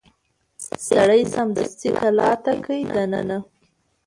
[0.87, 3.37] سړي سمدستي کلا ته کړ دننه